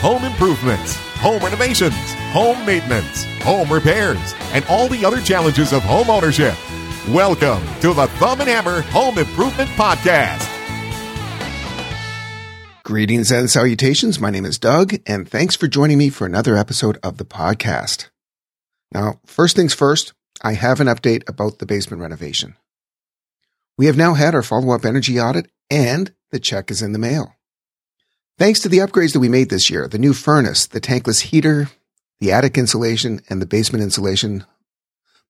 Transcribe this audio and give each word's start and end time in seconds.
home 0.00 0.24
improvements, 0.24 0.94
home 1.16 1.42
renovations, 1.42 1.94
home 2.32 2.64
maintenance, 2.64 3.24
home 3.42 3.70
repairs, 3.70 4.34
and 4.54 4.64
all 4.64 4.88
the 4.88 5.04
other 5.04 5.20
challenges 5.20 5.74
of 5.74 5.82
home 5.82 6.08
ownership. 6.08 6.54
Welcome 7.08 7.62
to 7.80 7.92
the 7.92 8.06
Thumb 8.18 8.40
and 8.40 8.48
Hammer 8.48 8.80
Home 8.80 9.18
Improvement 9.18 9.68
Podcast. 9.70 10.48
Greetings 12.82 13.30
and 13.30 13.50
salutations. 13.50 14.18
My 14.18 14.30
name 14.30 14.46
is 14.46 14.58
Doug, 14.58 14.94
and 15.06 15.28
thanks 15.28 15.54
for 15.54 15.68
joining 15.68 15.98
me 15.98 16.08
for 16.08 16.24
another 16.24 16.56
episode 16.56 16.98
of 17.02 17.18
the 17.18 17.26
podcast. 17.26 18.08
Now, 18.92 19.20
first 19.26 19.54
things 19.54 19.74
first, 19.74 20.14
I 20.42 20.54
have 20.54 20.80
an 20.80 20.86
update 20.86 21.28
about 21.28 21.58
the 21.58 21.66
basement 21.66 22.00
renovation. 22.00 22.56
We 23.76 23.84
have 23.84 23.98
now 23.98 24.14
had 24.14 24.34
our 24.34 24.42
follow 24.42 24.74
up 24.74 24.86
energy 24.86 25.20
audit, 25.20 25.50
and 25.68 26.14
the 26.30 26.40
check 26.40 26.70
is 26.70 26.80
in 26.80 26.92
the 26.92 26.98
mail. 26.98 27.34
Thanks 28.40 28.60
to 28.60 28.70
the 28.70 28.78
upgrades 28.78 29.12
that 29.12 29.20
we 29.20 29.28
made 29.28 29.50
this 29.50 29.68
year, 29.68 29.86
the 29.86 29.98
new 29.98 30.14
furnace, 30.14 30.66
the 30.66 30.80
tankless 30.80 31.20
heater, 31.20 31.68
the 32.20 32.32
attic 32.32 32.56
insulation, 32.56 33.20
and 33.28 33.42
the 33.42 33.44
basement 33.44 33.84
insulation, 33.84 34.46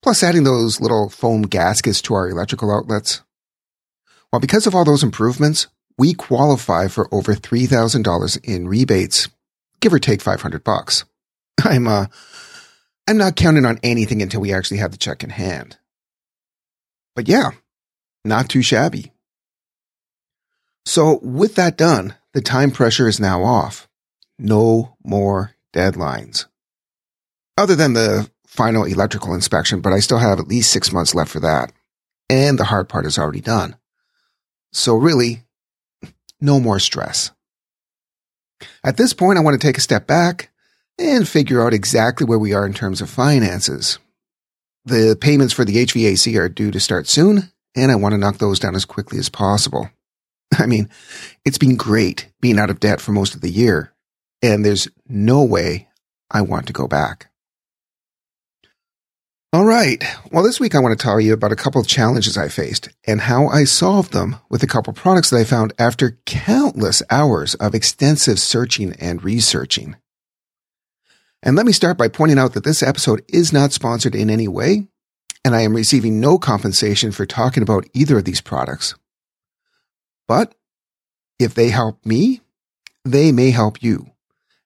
plus 0.00 0.22
adding 0.22 0.44
those 0.44 0.80
little 0.80 1.08
foam 1.08 1.42
gaskets 1.42 2.00
to 2.02 2.14
our 2.14 2.28
electrical 2.28 2.72
outlets. 2.72 3.22
Well, 4.32 4.38
because 4.38 4.68
of 4.68 4.76
all 4.76 4.84
those 4.84 5.02
improvements, 5.02 5.66
we 5.98 6.14
qualify 6.14 6.86
for 6.86 7.12
over 7.12 7.34
$3,000 7.34 8.44
in 8.44 8.68
rebates, 8.68 9.28
give 9.80 9.92
or 9.92 9.98
take 9.98 10.22
500 10.22 10.62
bucks. 10.62 11.04
I'm, 11.64 11.88
uh, 11.88 12.06
I'm 13.08 13.18
not 13.18 13.34
counting 13.34 13.66
on 13.66 13.80
anything 13.82 14.22
until 14.22 14.40
we 14.40 14.54
actually 14.54 14.78
have 14.78 14.92
the 14.92 14.96
check 14.96 15.24
in 15.24 15.30
hand. 15.30 15.78
But 17.16 17.26
yeah, 17.26 17.50
not 18.24 18.48
too 18.48 18.62
shabby. 18.62 19.10
So 20.86 21.18
with 21.24 21.56
that 21.56 21.76
done, 21.76 22.14
the 22.32 22.40
time 22.40 22.70
pressure 22.70 23.08
is 23.08 23.20
now 23.20 23.42
off. 23.42 23.88
No 24.38 24.96
more 25.04 25.54
deadlines. 25.72 26.46
Other 27.56 27.76
than 27.76 27.92
the 27.92 28.30
final 28.46 28.84
electrical 28.84 29.34
inspection, 29.34 29.80
but 29.80 29.92
I 29.92 30.00
still 30.00 30.18
have 30.18 30.38
at 30.38 30.48
least 30.48 30.72
six 30.72 30.92
months 30.92 31.14
left 31.14 31.30
for 31.30 31.40
that. 31.40 31.72
And 32.28 32.58
the 32.58 32.64
hard 32.64 32.88
part 32.88 33.06
is 33.06 33.18
already 33.18 33.40
done. 33.40 33.76
So 34.72 34.94
really, 34.94 35.42
no 36.40 36.60
more 36.60 36.78
stress. 36.78 37.32
At 38.84 38.96
this 38.96 39.12
point, 39.12 39.38
I 39.38 39.42
want 39.42 39.60
to 39.60 39.66
take 39.66 39.78
a 39.78 39.82
step 39.82 40.06
back 40.06 40.50
and 40.98 41.26
figure 41.26 41.64
out 41.64 41.74
exactly 41.74 42.26
where 42.26 42.38
we 42.38 42.52
are 42.52 42.66
in 42.66 42.74
terms 42.74 43.00
of 43.00 43.10
finances. 43.10 43.98
The 44.84 45.16
payments 45.20 45.52
for 45.52 45.64
the 45.64 45.84
HVAC 45.84 46.38
are 46.38 46.48
due 46.48 46.70
to 46.70 46.80
start 46.80 47.08
soon, 47.08 47.52
and 47.74 47.90
I 47.90 47.96
want 47.96 48.12
to 48.12 48.18
knock 48.18 48.38
those 48.38 48.58
down 48.58 48.74
as 48.74 48.84
quickly 48.84 49.18
as 49.18 49.28
possible. 49.28 49.90
I 50.58 50.66
mean, 50.66 50.88
it's 51.44 51.58
been 51.58 51.76
great 51.76 52.28
being 52.40 52.58
out 52.58 52.70
of 52.70 52.80
debt 52.80 53.00
for 53.00 53.12
most 53.12 53.34
of 53.34 53.40
the 53.40 53.50
year, 53.50 53.92
and 54.42 54.64
there's 54.64 54.88
no 55.08 55.44
way 55.44 55.88
I 56.30 56.42
want 56.42 56.66
to 56.66 56.72
go 56.72 56.86
back. 56.86 57.30
All 59.52 59.64
right. 59.64 60.04
Well, 60.30 60.44
this 60.44 60.60
week 60.60 60.76
I 60.76 60.78
want 60.78 60.96
to 60.96 61.02
tell 61.02 61.20
you 61.20 61.32
about 61.32 61.50
a 61.50 61.56
couple 61.56 61.80
of 61.80 61.88
challenges 61.88 62.38
I 62.38 62.46
faced 62.46 62.88
and 63.04 63.22
how 63.22 63.48
I 63.48 63.64
solved 63.64 64.12
them 64.12 64.36
with 64.48 64.62
a 64.62 64.68
couple 64.68 64.92
of 64.92 64.96
products 64.96 65.30
that 65.30 65.38
I 65.38 65.44
found 65.44 65.72
after 65.76 66.20
countless 66.24 67.02
hours 67.10 67.56
of 67.56 67.74
extensive 67.74 68.38
searching 68.38 68.92
and 69.00 69.24
researching. 69.24 69.96
And 71.42 71.56
let 71.56 71.66
me 71.66 71.72
start 71.72 71.98
by 71.98 72.06
pointing 72.06 72.38
out 72.38 72.52
that 72.52 72.62
this 72.62 72.80
episode 72.80 73.24
is 73.28 73.52
not 73.52 73.72
sponsored 73.72 74.14
in 74.14 74.30
any 74.30 74.46
way, 74.46 74.86
and 75.44 75.56
I 75.56 75.62
am 75.62 75.74
receiving 75.74 76.20
no 76.20 76.38
compensation 76.38 77.10
for 77.10 77.26
talking 77.26 77.64
about 77.64 77.88
either 77.92 78.18
of 78.18 78.26
these 78.26 78.40
products. 78.40 78.94
But 80.30 80.54
if 81.40 81.54
they 81.54 81.70
help 81.70 82.06
me, 82.06 82.40
they 83.04 83.32
may 83.32 83.50
help 83.50 83.82
you. 83.82 84.12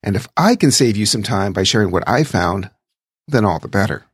And 0.03 0.15
if 0.15 0.29
I 0.37 0.57
can 0.57 0.71
save 0.71 0.95
you 0.95 1.07
some 1.07 1.23
time 1.23 1.55
by 1.55 1.63
sharing 1.63 1.91
what 1.91 2.07
I 2.07 2.23
found, 2.23 2.69
then 3.27 3.47
all 3.47 3.59
the 3.59 3.67
better. 3.67 4.05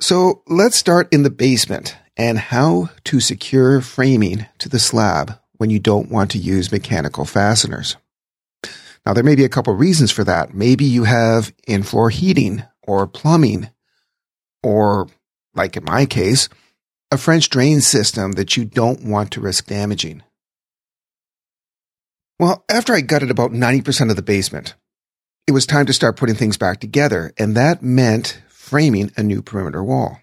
So 0.00 0.42
let's 0.46 0.78
start 0.78 1.12
in 1.12 1.24
the 1.24 1.30
basement 1.30 1.94
and 2.16 2.38
how 2.38 2.88
to 3.04 3.20
secure 3.20 3.82
framing 3.82 4.46
to 4.60 4.70
the 4.70 4.78
slab 4.78 5.38
when 5.58 5.68
you 5.68 5.78
don't 5.78 6.10
want 6.10 6.30
to 6.30 6.38
use 6.38 6.72
mechanical 6.72 7.26
fasteners. 7.26 7.98
Now, 9.04 9.12
there 9.12 9.22
may 9.22 9.34
be 9.34 9.44
a 9.44 9.50
couple 9.50 9.74
reasons 9.74 10.10
for 10.10 10.24
that. 10.24 10.54
Maybe 10.54 10.86
you 10.86 11.04
have 11.04 11.52
in-floor 11.68 12.08
heating 12.08 12.62
or 12.82 13.06
plumbing, 13.06 13.68
or 14.62 15.06
like 15.52 15.76
in 15.76 15.84
my 15.84 16.06
case, 16.06 16.48
a 17.14 17.18
French 17.18 17.48
drain 17.48 17.80
system 17.80 18.32
that 18.32 18.56
you 18.56 18.64
don't 18.64 19.04
want 19.04 19.30
to 19.30 19.40
risk 19.40 19.66
damaging. 19.66 20.22
Well, 22.40 22.64
after 22.68 22.92
I 22.92 23.02
gutted 23.02 23.30
about 23.30 23.52
90% 23.52 24.10
of 24.10 24.16
the 24.16 24.22
basement, 24.22 24.74
it 25.46 25.52
was 25.52 25.64
time 25.64 25.86
to 25.86 25.92
start 25.92 26.16
putting 26.16 26.34
things 26.34 26.56
back 26.56 26.80
together, 26.80 27.32
and 27.38 27.56
that 27.56 27.84
meant 27.84 28.42
framing 28.48 29.12
a 29.16 29.22
new 29.22 29.42
perimeter 29.42 29.82
wall. 29.82 30.18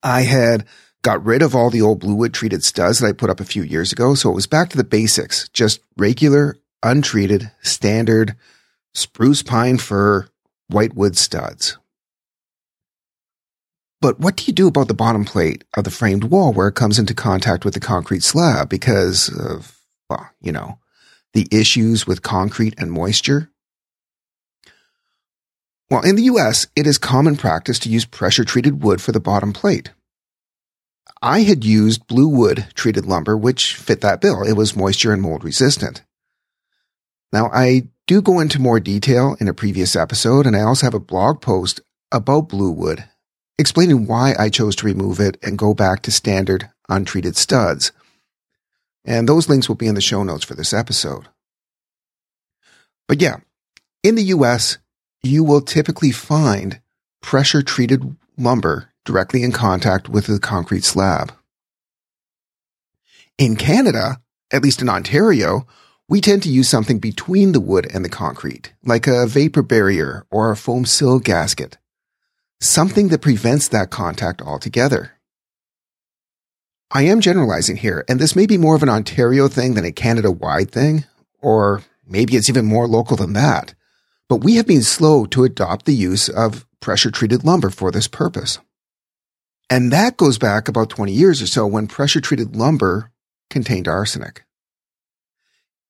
I 0.00 0.22
had 0.22 0.64
got 1.02 1.24
rid 1.24 1.42
of 1.42 1.56
all 1.56 1.70
the 1.70 1.82
old 1.82 2.00
bluewood 2.00 2.32
treated 2.32 2.64
studs 2.64 3.00
that 3.00 3.08
I 3.08 3.12
put 3.12 3.30
up 3.30 3.40
a 3.40 3.44
few 3.44 3.64
years 3.64 3.90
ago, 3.90 4.14
so 4.14 4.30
it 4.30 4.34
was 4.34 4.46
back 4.46 4.70
to 4.70 4.76
the 4.76 4.84
basics, 4.84 5.48
just 5.48 5.80
regular, 5.96 6.56
untreated, 6.84 7.50
standard 7.62 8.36
spruce 8.94 9.42
pine 9.42 9.78
fir 9.78 10.28
white 10.68 10.94
wood 10.94 11.16
studs. 11.16 11.78
But 14.00 14.20
what 14.20 14.36
do 14.36 14.44
you 14.46 14.52
do 14.52 14.68
about 14.68 14.88
the 14.88 14.94
bottom 14.94 15.24
plate 15.24 15.64
of 15.74 15.84
the 15.84 15.90
framed 15.90 16.24
wall 16.24 16.52
where 16.52 16.68
it 16.68 16.74
comes 16.74 16.98
into 16.98 17.14
contact 17.14 17.64
with 17.64 17.74
the 17.74 17.80
concrete 17.80 18.22
slab 18.22 18.68
because 18.68 19.28
of, 19.28 19.78
well, 20.10 20.28
you 20.40 20.52
know, 20.52 20.78
the 21.32 21.48
issues 21.50 22.06
with 22.06 22.22
concrete 22.22 22.74
and 22.76 22.92
moisture? 22.92 23.50
Well, 25.90 26.02
in 26.02 26.16
the 26.16 26.24
US, 26.24 26.66
it 26.76 26.86
is 26.86 26.98
common 26.98 27.36
practice 27.36 27.78
to 27.80 27.88
use 27.88 28.04
pressure 28.04 28.44
treated 28.44 28.82
wood 28.82 29.00
for 29.00 29.12
the 29.12 29.20
bottom 29.20 29.52
plate. 29.52 29.92
I 31.22 31.42
had 31.42 31.64
used 31.64 32.06
blue 32.06 32.28
wood 32.28 32.66
treated 32.74 33.06
lumber, 33.06 33.36
which 33.36 33.74
fit 33.74 34.02
that 34.02 34.20
bill. 34.20 34.42
It 34.42 34.52
was 34.52 34.76
moisture 34.76 35.12
and 35.12 35.22
mold 35.22 35.42
resistant. 35.42 36.02
Now, 37.32 37.50
I 37.52 37.88
do 38.06 38.20
go 38.20 38.40
into 38.40 38.60
more 38.60 38.78
detail 38.78 39.36
in 39.40 39.48
a 39.48 39.54
previous 39.54 39.96
episode, 39.96 40.46
and 40.46 40.54
I 40.54 40.62
also 40.62 40.86
have 40.86 40.94
a 40.94 41.00
blog 41.00 41.40
post 41.40 41.80
about 42.12 42.48
blue 42.48 42.70
wood 42.70 43.04
explaining 43.58 44.06
why 44.06 44.34
I 44.38 44.48
chose 44.48 44.76
to 44.76 44.86
remove 44.86 45.20
it 45.20 45.38
and 45.42 45.58
go 45.58 45.74
back 45.74 46.02
to 46.02 46.10
standard 46.10 46.68
untreated 46.88 47.36
studs. 47.36 47.92
And 49.04 49.28
those 49.28 49.48
links 49.48 49.68
will 49.68 49.76
be 49.76 49.86
in 49.86 49.94
the 49.94 50.00
show 50.00 50.22
notes 50.22 50.44
for 50.44 50.54
this 50.54 50.72
episode. 50.72 51.28
But 53.08 53.20
yeah, 53.20 53.36
in 54.02 54.14
the 54.14 54.24
US, 54.24 54.78
you 55.22 55.44
will 55.44 55.60
typically 55.60 56.10
find 56.10 56.80
pressure 57.22 57.62
treated 57.62 58.16
lumber 58.36 58.90
directly 59.04 59.42
in 59.42 59.52
contact 59.52 60.08
with 60.08 60.26
the 60.26 60.40
concrete 60.40 60.84
slab. 60.84 61.32
In 63.38 63.56
Canada, 63.56 64.20
at 64.50 64.62
least 64.62 64.82
in 64.82 64.88
Ontario, 64.88 65.66
we 66.08 66.20
tend 66.20 66.42
to 66.44 66.48
use 66.48 66.68
something 66.68 66.98
between 66.98 67.52
the 67.52 67.60
wood 67.60 67.86
and 67.92 68.04
the 68.04 68.08
concrete, 68.08 68.72
like 68.84 69.06
a 69.06 69.26
vapor 69.26 69.62
barrier 69.62 70.24
or 70.30 70.50
a 70.50 70.56
foam 70.56 70.84
sill 70.84 71.18
gasket 71.18 71.78
something 72.60 73.08
that 73.08 73.22
prevents 73.22 73.68
that 73.68 73.90
contact 73.90 74.42
altogether. 74.42 75.12
I 76.90 77.02
am 77.02 77.20
generalizing 77.20 77.76
here, 77.76 78.04
and 78.08 78.20
this 78.20 78.36
may 78.36 78.46
be 78.46 78.58
more 78.58 78.76
of 78.76 78.82
an 78.82 78.88
Ontario 78.88 79.48
thing 79.48 79.74
than 79.74 79.84
a 79.84 79.92
Canada 79.92 80.30
wide 80.30 80.70
thing, 80.70 81.04
or 81.40 81.82
maybe 82.06 82.36
it's 82.36 82.48
even 82.48 82.64
more 82.64 82.86
local 82.86 83.16
than 83.16 83.32
that. 83.32 83.74
But 84.28 84.44
we 84.44 84.56
have 84.56 84.66
been 84.66 84.82
slow 84.82 85.26
to 85.26 85.44
adopt 85.44 85.84
the 85.84 85.94
use 85.94 86.28
of 86.28 86.66
pressure 86.80 87.10
treated 87.10 87.44
lumber 87.44 87.70
for 87.70 87.90
this 87.90 88.08
purpose. 88.08 88.58
And 89.68 89.92
that 89.92 90.16
goes 90.16 90.38
back 90.38 90.68
about 90.68 90.90
20 90.90 91.12
years 91.12 91.42
or 91.42 91.46
so 91.46 91.66
when 91.66 91.88
pressure 91.88 92.20
treated 92.20 92.54
lumber 92.54 93.10
contained 93.50 93.88
arsenic. 93.88 94.44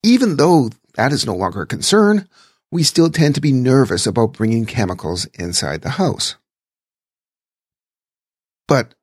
Even 0.03 0.37
though 0.37 0.71
that 0.95 1.13
is 1.13 1.27
no 1.27 1.35
longer 1.35 1.63
a 1.63 1.67
concern, 1.67 2.29
we 2.71 2.83
still 2.83 3.11
tend 3.11 3.35
to 3.35 3.41
be 3.41 3.53
nervous 3.53 4.07
about 4.07 4.33
bringing 4.33 4.65
chemicals 4.65 5.27
inside 5.35 5.83
the 5.83 5.91
house. 5.91 6.37
But 8.69 8.95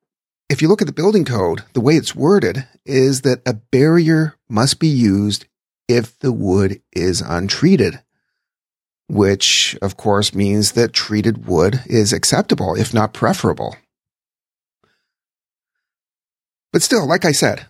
if 0.48 0.60
you 0.60 0.68
look 0.68 0.82
at 0.82 0.86
the 0.86 0.92
building 0.92 1.24
code, 1.24 1.64
the 1.72 1.80
way 1.80 1.94
it's 1.94 2.14
worded 2.14 2.66
is 2.84 3.22
that 3.22 3.42
a 3.46 3.54
barrier 3.54 4.36
must 4.48 4.78
be 4.78 4.88
used 4.88 5.46
if 5.88 6.18
the 6.18 6.32
wood 6.32 6.82
is 6.92 7.20
untreated, 7.20 8.00
which 9.08 9.76
of 9.80 9.96
course 9.96 10.34
means 10.34 10.72
that 10.72 10.92
treated 10.92 11.46
wood 11.46 11.80
is 11.86 12.12
acceptable, 12.12 12.74
if 12.74 12.92
not 12.92 13.14
preferable. 13.14 13.76
But 16.72 16.82
still, 16.82 17.06
like 17.06 17.24
I 17.24 17.32
said, 17.32 17.66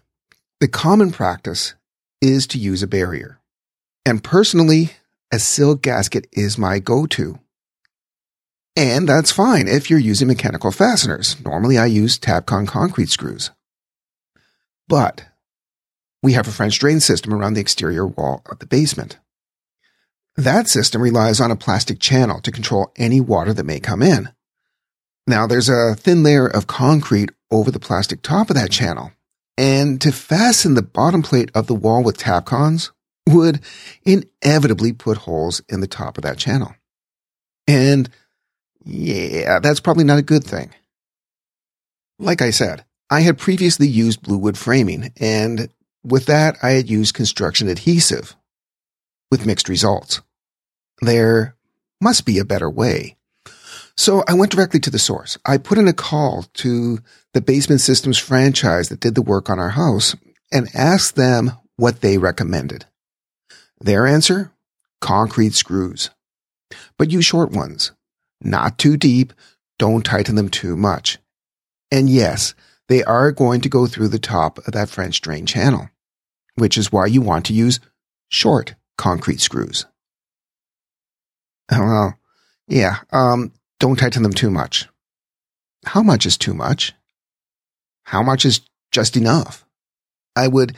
the 0.60 0.68
common 0.68 1.12
practice 1.12 1.74
is 2.20 2.46
to 2.48 2.58
use 2.58 2.82
a 2.82 2.88
barrier. 2.88 3.38
And 4.06 4.24
personally, 4.24 4.92
a 5.32 5.38
sill 5.38 5.74
gasket 5.74 6.26
is 6.32 6.56
my 6.56 6.78
go-to. 6.78 7.38
And 8.76 9.08
that's 9.08 9.30
fine 9.30 9.68
if 9.68 9.88
you're 9.88 9.98
using 9.98 10.26
mechanical 10.26 10.72
fasteners. 10.72 11.42
Normally 11.44 11.78
I 11.78 11.86
use 11.86 12.18
Tapcon 12.18 12.66
concrete 12.66 13.08
screws. 13.08 13.50
But 14.88 15.26
we 16.22 16.32
have 16.32 16.48
a 16.48 16.52
French 16.52 16.78
drain 16.78 17.00
system 17.00 17.32
around 17.32 17.54
the 17.54 17.60
exterior 17.60 18.06
wall 18.06 18.42
of 18.50 18.58
the 18.58 18.66
basement. 18.66 19.18
That 20.36 20.68
system 20.68 21.00
relies 21.00 21.40
on 21.40 21.52
a 21.52 21.56
plastic 21.56 22.00
channel 22.00 22.40
to 22.40 22.50
control 22.50 22.92
any 22.96 23.20
water 23.20 23.52
that 23.52 23.64
may 23.64 23.78
come 23.78 24.02
in. 24.02 24.30
Now 25.26 25.46
there's 25.46 25.68
a 25.68 25.94
thin 25.94 26.22
layer 26.22 26.46
of 26.46 26.66
concrete 26.66 27.30
over 27.50 27.70
the 27.70 27.78
plastic 27.78 28.22
top 28.22 28.50
of 28.50 28.56
that 28.56 28.70
channel. 28.70 29.12
And 29.56 30.00
to 30.00 30.10
fasten 30.10 30.74
the 30.74 30.82
bottom 30.82 31.22
plate 31.22 31.50
of 31.54 31.68
the 31.68 31.74
wall 31.74 32.02
with 32.02 32.18
Tapcons 32.18 32.90
would 33.28 33.60
inevitably 34.02 34.92
put 34.92 35.18
holes 35.18 35.62
in 35.68 35.80
the 35.80 35.86
top 35.86 36.18
of 36.18 36.24
that 36.24 36.38
channel. 36.38 36.74
And 37.68 38.10
yeah, 38.84 39.60
that's 39.60 39.80
probably 39.80 40.04
not 40.04 40.18
a 40.18 40.22
good 40.22 40.44
thing. 40.44 40.70
Like 42.18 42.42
I 42.42 42.50
said, 42.50 42.84
I 43.10 43.20
had 43.20 43.38
previously 43.38 43.88
used 43.88 44.22
blue 44.22 44.38
wood 44.38 44.58
framing, 44.58 45.12
and 45.18 45.68
with 46.02 46.26
that, 46.26 46.56
I 46.62 46.70
had 46.70 46.88
used 46.88 47.14
construction 47.14 47.68
adhesive 47.68 48.36
with 49.30 49.46
mixed 49.46 49.68
results. 49.68 50.20
There 51.00 51.56
must 52.00 52.24
be 52.26 52.38
a 52.38 52.44
better 52.44 52.70
way. 52.70 53.16
So 53.96 54.24
I 54.26 54.34
went 54.34 54.52
directly 54.52 54.80
to 54.80 54.90
the 54.90 54.98
source. 54.98 55.38
I 55.46 55.58
put 55.58 55.78
in 55.78 55.88
a 55.88 55.92
call 55.92 56.44
to 56.54 56.98
the 57.32 57.40
Basement 57.40 57.80
Systems 57.80 58.18
franchise 58.18 58.88
that 58.88 59.00
did 59.00 59.14
the 59.14 59.22
work 59.22 59.48
on 59.48 59.58
our 59.58 59.70
house 59.70 60.16
and 60.52 60.68
asked 60.74 61.16
them 61.16 61.52
what 61.76 62.00
they 62.00 62.18
recommended. 62.18 62.86
Their 63.80 64.06
answer? 64.06 64.52
Concrete 65.00 65.54
screws. 65.54 66.10
But 66.98 67.10
use 67.10 67.24
short 67.24 67.50
ones. 67.50 67.92
Not 68.44 68.78
too 68.78 68.96
deep. 68.96 69.32
Don't 69.78 70.04
tighten 70.04 70.36
them 70.36 70.50
too 70.50 70.76
much. 70.76 71.18
And 71.90 72.08
yes, 72.08 72.54
they 72.88 73.02
are 73.02 73.32
going 73.32 73.60
to 73.62 73.68
go 73.68 73.86
through 73.86 74.08
the 74.08 74.18
top 74.18 74.58
of 74.58 74.72
that 74.74 74.90
French 74.90 75.20
drain 75.20 75.46
channel, 75.46 75.88
which 76.54 76.76
is 76.76 76.92
why 76.92 77.06
you 77.06 77.22
want 77.22 77.46
to 77.46 77.54
use 77.54 77.80
short 78.28 78.74
concrete 78.98 79.40
screws. 79.40 79.86
Well, 81.70 82.18
yeah, 82.68 82.98
um, 83.10 83.52
don't 83.80 83.98
tighten 83.98 84.22
them 84.22 84.34
too 84.34 84.50
much. 84.50 84.86
How 85.86 86.02
much 86.02 86.26
is 86.26 86.36
too 86.36 86.54
much? 86.54 86.92
How 88.04 88.22
much 88.22 88.44
is 88.44 88.60
just 88.92 89.16
enough? 89.16 89.64
I 90.36 90.48
would 90.48 90.76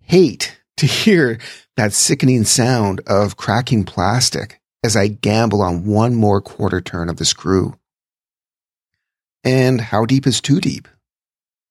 hate 0.00 0.60
to 0.76 0.86
hear 0.86 1.38
that 1.76 1.92
sickening 1.92 2.44
sound 2.44 3.00
of 3.06 3.36
cracking 3.36 3.84
plastic 3.84 4.57
as 4.84 4.96
I 4.96 5.08
gamble 5.08 5.62
on 5.62 5.84
one 5.84 6.14
more 6.14 6.40
quarter 6.40 6.80
turn 6.80 7.08
of 7.08 7.16
the 7.16 7.24
screw. 7.24 7.78
And 9.44 9.80
how 9.80 10.04
deep 10.04 10.26
is 10.26 10.40
too 10.40 10.60
deep? 10.60 10.88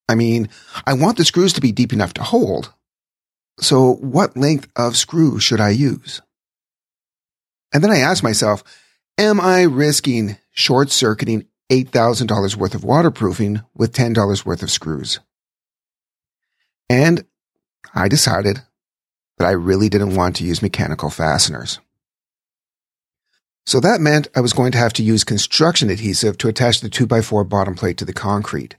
I 0.09 0.15
mean, 0.15 0.49
I 0.85 0.93
want 0.93 1.17
the 1.17 1.25
screws 1.25 1.53
to 1.53 1.61
be 1.61 1.71
deep 1.71 1.93
enough 1.93 2.13
to 2.13 2.23
hold. 2.23 2.73
So 3.59 3.93
what 3.95 4.37
length 4.37 4.69
of 4.75 4.95
screw 4.95 5.39
should 5.39 5.59
I 5.59 5.69
use? 5.69 6.21
And 7.73 7.83
then 7.83 7.91
I 7.91 7.97
ask 7.97 8.23
myself, 8.23 8.63
am 9.17 9.41
I 9.41 9.63
risking 9.63 10.37
short 10.51 10.91
circuiting 10.91 11.45
$8,000 11.69 12.55
worth 12.55 12.75
of 12.75 12.83
waterproofing 12.83 13.61
with 13.75 13.93
$10 13.93 14.45
worth 14.45 14.63
of 14.63 14.71
screws? 14.71 15.19
And 16.89 17.25
I 17.93 18.07
decided 18.07 18.61
that 19.37 19.47
I 19.47 19.51
really 19.51 19.89
didn't 19.89 20.15
want 20.15 20.37
to 20.37 20.45
use 20.45 20.61
mechanical 20.61 21.09
fasteners. 21.09 21.79
So 23.67 23.81
that 23.81 23.99
meant 23.99 24.29
I 24.33 24.39
was 24.39 24.53
going 24.53 24.71
to 24.71 24.77
have 24.77 24.93
to 24.93 25.03
use 25.03 25.25
construction 25.25 25.89
adhesive 25.89 26.37
to 26.37 26.47
attach 26.47 26.79
the 26.79 26.89
2x4 26.89 27.49
bottom 27.49 27.75
plate 27.75 27.97
to 27.97 28.05
the 28.05 28.13
concrete. 28.13 28.77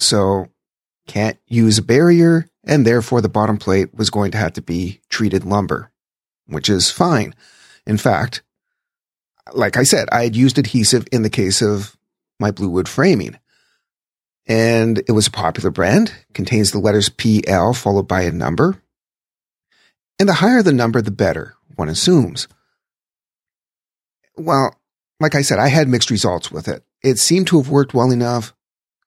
So 0.00 0.48
can't 1.06 1.38
use 1.46 1.78
a 1.78 1.82
barrier, 1.82 2.48
and 2.64 2.84
therefore 2.84 3.20
the 3.20 3.28
bottom 3.28 3.58
plate 3.58 3.94
was 3.94 4.10
going 4.10 4.32
to 4.32 4.38
have 4.38 4.52
to 4.54 4.60
be 4.60 5.00
treated 5.08 5.44
lumber, 5.44 5.92
which 6.48 6.68
is 6.68 6.90
fine. 6.90 7.32
In 7.86 7.96
fact, 7.96 8.42
like 9.52 9.76
I 9.76 9.84
said, 9.84 10.08
I 10.10 10.24
had 10.24 10.34
used 10.34 10.58
adhesive 10.58 11.06
in 11.12 11.22
the 11.22 11.30
case 11.30 11.62
of 11.62 11.96
my 12.40 12.50
bluewood 12.50 12.88
framing. 12.88 13.38
And 14.48 14.98
it 15.06 15.12
was 15.12 15.28
a 15.28 15.30
popular 15.30 15.70
brand, 15.70 16.12
contains 16.32 16.72
the 16.72 16.80
letters 16.80 17.08
PL 17.08 17.72
followed 17.72 18.08
by 18.08 18.22
a 18.22 18.32
number. 18.32 18.82
And 20.18 20.28
the 20.28 20.34
higher 20.34 20.60
the 20.60 20.72
number, 20.72 21.00
the 21.00 21.12
better, 21.12 21.54
one 21.76 21.88
assumes. 21.88 22.48
Well, 24.36 24.74
like 25.20 25.34
I 25.34 25.42
said, 25.42 25.58
I 25.58 25.68
had 25.68 25.88
mixed 25.88 26.10
results 26.10 26.50
with 26.50 26.68
it. 26.68 26.84
It 27.02 27.18
seemed 27.18 27.46
to 27.48 27.58
have 27.58 27.70
worked 27.70 27.94
well 27.94 28.10
enough, 28.10 28.54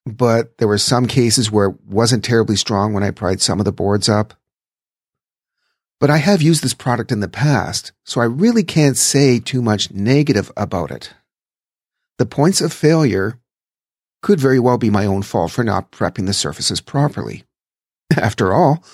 but 0.06 0.56
there 0.58 0.68
were 0.68 0.78
some 0.78 1.06
cases 1.06 1.50
where 1.50 1.70
it 1.70 1.76
wasn't 1.86 2.24
terribly 2.24 2.56
strong 2.56 2.92
when 2.92 3.02
I 3.02 3.10
pried 3.10 3.40
some 3.40 3.58
of 3.58 3.64
the 3.64 3.72
boards 3.72 4.08
up. 4.08 4.34
But 6.00 6.10
I 6.10 6.18
have 6.18 6.40
used 6.40 6.62
this 6.62 6.74
product 6.74 7.10
in 7.10 7.20
the 7.20 7.28
past, 7.28 7.92
so 8.04 8.20
I 8.20 8.24
really 8.24 8.62
can't 8.62 8.96
say 8.96 9.40
too 9.40 9.60
much 9.60 9.90
negative 9.90 10.50
about 10.56 10.90
it. 10.90 11.12
The 12.18 12.26
points 12.26 12.60
of 12.60 12.72
failure 12.72 13.38
could 14.22 14.40
very 14.40 14.58
well 14.58 14.78
be 14.78 14.90
my 14.90 15.06
own 15.06 15.22
fault 15.22 15.52
for 15.52 15.64
not 15.64 15.90
prepping 15.92 16.26
the 16.26 16.32
surfaces 16.32 16.80
properly. 16.80 17.44
After 18.16 18.52
all, 18.52 18.84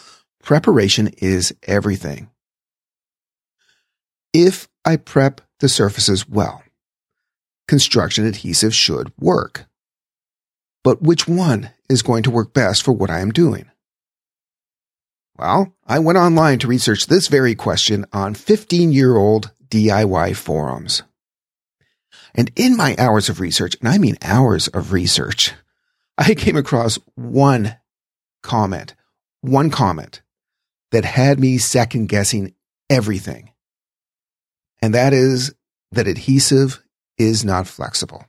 preparation 0.42 1.08
is 1.19 1.54
everything. 1.62 2.31
If 4.32 4.69
I 4.84 4.96
prep 4.96 5.40
the 5.60 5.69
surfaces 5.69 6.28
well, 6.28 6.62
construction 7.66 8.26
adhesive 8.26 8.75
should 8.75 9.12
work. 9.19 9.66
But 10.82 11.00
which 11.00 11.26
one 11.26 11.70
is 11.88 12.02
going 12.02 12.22
to 12.25 12.31
work 12.31 12.52
best 12.52 12.82
for 12.82 12.92
what 12.92 13.10
I 13.10 13.20
am 13.20 13.31
doing? 13.31 13.70
Well, 15.36 15.75
I 15.86 15.98
went 15.98 16.19
online 16.19 16.58
to 16.60 16.69
research 16.69 17.06
this 17.06 17.28
very 17.28 17.54
question 17.54 18.04
on 18.12 18.34
15 18.34 18.92
year 18.92 19.16
old 19.16 19.52
DIY 19.69 20.36
forums. 20.36 21.02
And 22.34 22.50
in 22.54 22.76
my 22.76 22.94
hours 22.98 23.28
of 23.28 23.40
research, 23.40 23.76
and 23.81 23.88
I 23.88 23.98
mean 23.98 24.19
hours 24.22 24.69
of 24.69 24.92
research, 24.92 25.52
I 26.19 26.34
came 26.34 26.56
across 26.56 26.98
one 27.14 27.76
comment, 28.42 28.94
one 29.40 29.70
comment 29.70 30.20
that 30.92 31.04
had 31.04 31.40
me 31.40 31.58
second 31.58 32.08
guessing 32.08 32.54
everything. 32.90 33.50
And 34.84 34.92
that 34.92 35.14
is 35.14 35.54
that 35.92 36.06
adhesive 36.06 36.84
is 37.16 37.42
not 37.42 37.66
flexible. 37.66 38.26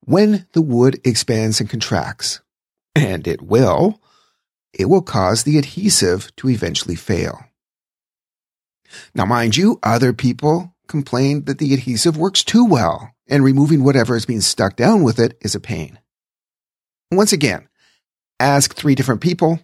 When 0.00 0.48
the 0.52 0.60
wood 0.60 1.00
expands 1.04 1.60
and 1.60 1.70
contracts, 1.70 2.40
and 2.96 3.28
it 3.28 3.40
will, 3.40 4.02
it 4.72 4.86
will 4.86 5.00
cause 5.00 5.44
the 5.44 5.58
adhesive 5.58 6.34
to 6.38 6.48
eventually 6.48 6.96
fail. 6.96 7.38
Now, 9.14 9.24
mind 9.24 9.56
you, 9.56 9.78
other 9.84 10.12
people 10.12 10.74
complain 10.88 11.44
that 11.44 11.58
the 11.58 11.72
adhesive 11.72 12.16
works 12.16 12.42
too 12.42 12.64
well 12.64 13.14
and 13.28 13.44
removing 13.44 13.84
whatever 13.84 14.16
is 14.16 14.26
being 14.26 14.40
stuck 14.40 14.74
down 14.74 15.04
with 15.04 15.20
it 15.20 15.38
is 15.40 15.54
a 15.54 15.60
pain. 15.60 16.00
Once 17.12 17.32
again, 17.32 17.68
ask 18.40 18.74
three 18.74 18.96
different 18.96 19.20
people, 19.20 19.60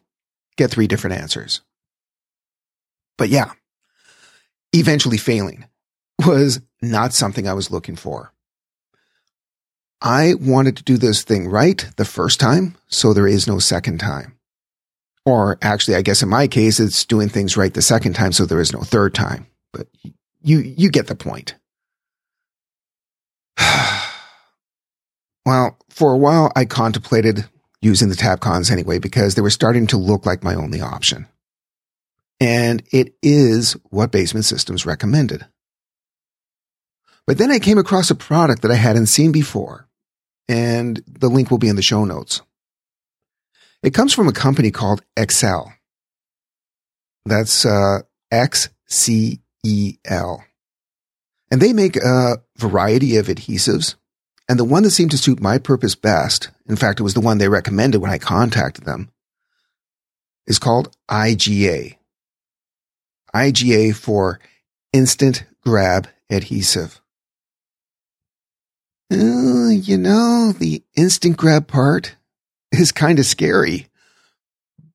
get 0.56 0.70
three 0.70 0.86
different 0.86 1.16
answers. 1.16 1.62
But 3.16 3.28
yeah, 3.28 3.50
eventually 4.72 5.18
failing 5.18 5.66
was 6.25 6.60
not 6.82 7.12
something 7.12 7.46
I 7.48 7.54
was 7.54 7.70
looking 7.70 7.96
for. 7.96 8.32
I 10.00 10.34
wanted 10.40 10.76
to 10.76 10.84
do 10.84 10.96
this 10.96 11.22
thing 11.22 11.48
right 11.48 11.84
the 11.96 12.04
first 12.04 12.38
time, 12.38 12.76
so 12.87 13.12
there 13.12 13.26
is 13.26 13.48
no 13.48 13.58
second 13.58 13.98
time. 13.98 14.38
Or 15.26 15.58
actually, 15.60 15.96
I 15.96 16.02
guess 16.02 16.22
in 16.22 16.28
my 16.28 16.46
case, 16.46 16.78
it's 16.78 17.04
doing 17.04 17.28
things 17.28 17.56
right 17.56 17.75
the 17.75 17.82
second 17.82 18.14
time, 18.14 18.32
so 18.32 18.46
there 18.46 18.60
is 18.60 18.72
no 18.72 18.80
third 18.80 19.14
time. 19.14 19.46
But 19.72 19.88
you, 20.40 20.60
you 20.60 20.90
get 20.90 21.08
the 21.08 21.16
point. 21.16 21.56
well, 25.44 25.76
for 25.90 26.12
a 26.12 26.18
while, 26.18 26.52
I 26.54 26.64
contemplated 26.64 27.46
using 27.82 28.08
the 28.08 28.14
Tapcons 28.14 28.70
anyway, 28.70 28.98
because 28.98 29.34
they 29.34 29.42
were 29.42 29.50
starting 29.50 29.87
to 29.88 29.96
look 29.96 30.26
like 30.26 30.42
my 30.42 30.54
only 30.54 30.80
option. 30.80 31.26
And 32.40 32.83
it 32.92 33.14
is 33.23 33.73
what 33.90 34.12
Basement 34.12 34.45
Systems 34.45 34.87
recommended. 34.87 35.47
But 37.26 37.38
then 37.38 37.50
I 37.50 37.59
came 37.59 37.78
across 37.78 38.11
a 38.11 38.14
product 38.14 38.62
that 38.62 38.71
I 38.71 38.76
hadn't 38.76 39.07
seen 39.07 39.33
before 39.33 39.88
and 40.49 41.02
the 41.07 41.28
link 41.28 41.50
will 41.50 41.59
be 41.59 41.68
in 41.68 41.76
the 41.76 41.83
show 41.83 42.04
notes. 42.04 42.40
It 43.83 43.95
comes 43.95 44.14
from 44.14 44.28
a 44.28 44.33
company 44.33 44.71
called 44.71 45.02
Xcel. 45.16 45.73
That's 47.26 47.64
uh, 47.66 48.00
X 48.30 48.71
C 48.87 49.40
E 49.62 49.99
L. 50.04 50.42
And 51.50 51.61
they 51.61 51.73
make 51.73 51.97
a 51.97 52.38
variety 52.57 53.16
of 53.16 53.26
adhesives. 53.26 53.95
And 54.49 54.59
the 54.59 54.64
one 54.64 54.83
that 54.83 54.90
seemed 54.90 55.11
to 55.11 55.18
suit 55.18 55.40
my 55.40 55.59
purpose 55.59 55.95
best, 55.95 56.50
in 56.66 56.76
fact, 56.76 57.00
it 57.00 57.02
was 57.02 57.14
the 57.14 57.21
one 57.21 57.38
they 57.38 57.49
recommended 57.49 58.00
when 58.00 58.11
I 58.11 58.18
contacted 58.18 58.85
them, 58.85 59.11
is 60.47 60.59
called 60.59 60.97
IGA. 61.11 61.97
IGA 63.38 63.95
for 63.95 64.40
Instant 64.92 65.45
Grab 65.62 66.09
Adhesive. 66.28 67.00
Uh, 69.12 69.68
you 69.71 69.97
know, 69.97 70.52
the 70.59 70.83
instant 70.97 71.37
grab 71.37 71.66
part 71.68 72.16
is 72.73 72.92
kind 72.92 73.18
of 73.18 73.25
scary. 73.25 73.87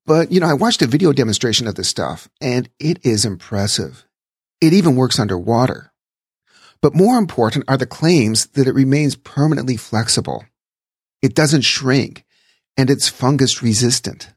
But, 0.05 0.31
you 0.31 0.39
know, 0.39 0.47
I 0.47 0.53
watched 0.53 0.81
a 0.81 0.87
video 0.87 1.13
demonstration 1.13 1.67
of 1.67 1.75
this 1.75 1.87
stuff 1.87 2.27
and 2.41 2.69
it 2.79 2.99
is 3.05 3.25
impressive. 3.25 4.05
It 4.59 4.73
even 4.73 4.95
works 4.95 5.19
underwater. 5.19 5.91
But 6.81 6.93
more 6.93 7.17
important 7.17 7.65
are 7.69 7.77
the 7.77 7.85
claims 7.85 8.47
that 8.47 8.67
it 8.67 8.75
remains 8.75 9.15
permanently 9.15 9.77
flexible. 9.77 10.43
It 11.21 11.33
doesn't 11.33 11.61
shrink 11.61 12.25
and 12.75 12.89
it's 12.89 13.07
fungus 13.07 13.63
resistant. 13.63 14.29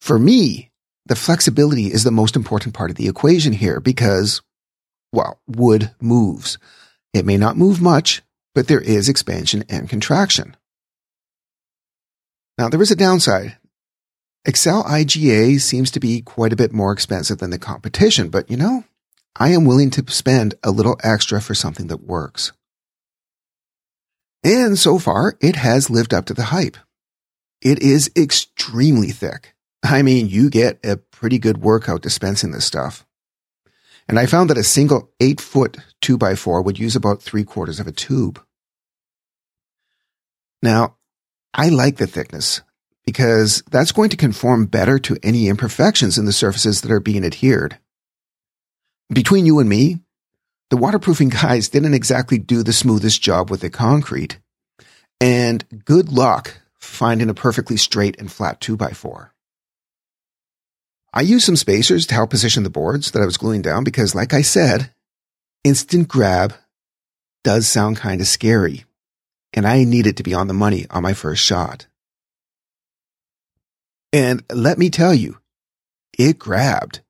For 0.00 0.18
me, 0.18 0.69
the 1.10 1.16
flexibility 1.16 1.86
is 1.86 2.04
the 2.04 2.12
most 2.12 2.36
important 2.36 2.72
part 2.72 2.88
of 2.88 2.96
the 2.96 3.08
equation 3.08 3.52
here 3.52 3.80
because, 3.80 4.42
well, 5.12 5.40
wood 5.48 5.90
moves. 6.00 6.56
It 7.12 7.26
may 7.26 7.36
not 7.36 7.56
move 7.56 7.82
much, 7.82 8.22
but 8.54 8.68
there 8.68 8.80
is 8.80 9.08
expansion 9.08 9.64
and 9.68 9.88
contraction. 9.88 10.56
Now, 12.56 12.68
there 12.68 12.80
is 12.80 12.92
a 12.92 12.96
downside. 12.96 13.56
Xcel 14.46 14.86
IGA 14.86 15.60
seems 15.60 15.90
to 15.90 15.98
be 15.98 16.20
quite 16.20 16.52
a 16.52 16.56
bit 16.56 16.72
more 16.72 16.92
expensive 16.92 17.38
than 17.38 17.50
the 17.50 17.58
competition, 17.58 18.28
but 18.28 18.48
you 18.48 18.56
know, 18.56 18.84
I 19.34 19.48
am 19.48 19.64
willing 19.64 19.90
to 19.90 20.12
spend 20.12 20.54
a 20.62 20.70
little 20.70 20.96
extra 21.02 21.42
for 21.42 21.56
something 21.56 21.88
that 21.88 22.04
works. 22.04 22.52
And 24.44 24.78
so 24.78 25.00
far, 25.00 25.36
it 25.40 25.56
has 25.56 25.90
lived 25.90 26.14
up 26.14 26.26
to 26.26 26.34
the 26.34 26.44
hype. 26.44 26.76
It 27.60 27.80
is 27.80 28.12
extremely 28.16 29.10
thick. 29.10 29.56
I 29.82 30.02
mean, 30.02 30.28
you 30.28 30.50
get 30.50 30.84
a 30.84 30.96
pretty 30.96 31.38
good 31.38 31.58
workout 31.58 32.02
dispensing 32.02 32.52
this 32.52 32.64
stuff. 32.64 33.06
And 34.08 34.18
I 34.18 34.26
found 34.26 34.50
that 34.50 34.58
a 34.58 34.64
single 34.64 35.10
eight 35.20 35.40
foot 35.40 35.76
two 36.00 36.18
by 36.18 36.34
four 36.34 36.62
would 36.62 36.78
use 36.78 36.96
about 36.96 37.22
three 37.22 37.44
quarters 37.44 37.80
of 37.80 37.86
a 37.86 37.92
tube. 37.92 38.42
Now, 40.62 40.96
I 41.54 41.68
like 41.68 41.96
the 41.96 42.06
thickness 42.06 42.60
because 43.06 43.62
that's 43.70 43.92
going 43.92 44.10
to 44.10 44.16
conform 44.16 44.66
better 44.66 44.98
to 44.98 45.16
any 45.22 45.48
imperfections 45.48 46.18
in 46.18 46.24
the 46.24 46.32
surfaces 46.32 46.80
that 46.80 46.90
are 46.90 47.00
being 47.00 47.24
adhered. 47.24 47.78
Between 49.12 49.46
you 49.46 49.58
and 49.58 49.68
me, 49.68 50.00
the 50.70 50.76
waterproofing 50.76 51.28
guys 51.42 51.68
didn't 51.68 51.94
exactly 51.94 52.38
do 52.38 52.62
the 52.62 52.72
smoothest 52.72 53.22
job 53.22 53.50
with 53.50 53.60
the 53.60 53.70
concrete. 53.70 54.38
And 55.20 55.84
good 55.84 56.10
luck 56.10 56.60
finding 56.78 57.28
a 57.28 57.34
perfectly 57.34 57.76
straight 57.76 58.18
and 58.18 58.30
flat 58.30 58.60
2x4. 58.60 59.30
I 61.12 61.22
used 61.22 61.44
some 61.44 61.56
spacers 61.56 62.06
to 62.06 62.14
help 62.14 62.30
position 62.30 62.62
the 62.62 62.70
boards 62.70 63.10
that 63.10 63.22
I 63.22 63.24
was 63.24 63.36
gluing 63.36 63.62
down 63.62 63.82
because, 63.82 64.14
like 64.14 64.32
I 64.32 64.42
said, 64.42 64.92
instant 65.64 66.08
grab 66.08 66.54
does 67.42 67.66
sound 67.66 67.96
kind 67.96 68.20
of 68.20 68.26
scary, 68.26 68.84
and 69.52 69.66
I 69.66 69.84
needed 69.84 70.16
to 70.18 70.22
be 70.22 70.34
on 70.34 70.46
the 70.46 70.54
money 70.54 70.86
on 70.90 71.02
my 71.02 71.14
first 71.14 71.44
shot. 71.44 71.86
And 74.12 74.44
let 74.52 74.78
me 74.78 74.90
tell 74.90 75.14
you, 75.14 75.38
it 76.18 76.38
grabbed. 76.38 77.00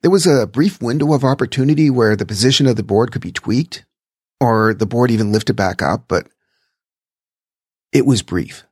There 0.00 0.10
was 0.10 0.26
a 0.26 0.46
brief 0.46 0.80
window 0.80 1.12
of 1.12 1.24
opportunity 1.24 1.90
where 1.90 2.16
the 2.16 2.26
position 2.26 2.66
of 2.66 2.76
the 2.76 2.82
board 2.82 3.12
could 3.12 3.22
be 3.22 3.32
tweaked, 3.32 3.84
or 4.40 4.72
the 4.72 4.86
board 4.86 5.10
even 5.10 5.32
lifted 5.32 5.56
back 5.56 5.82
up, 5.82 6.04
but 6.08 6.28
it 7.92 8.06
was 8.06 8.22
brief. 8.22 8.64